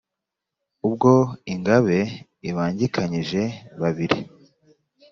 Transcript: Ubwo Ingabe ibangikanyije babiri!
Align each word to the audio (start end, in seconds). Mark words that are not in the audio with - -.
Ubwo 0.87 1.11
Ingabe 1.53 1.99
ibangikanyije 2.49 3.41
babiri! 3.81 4.19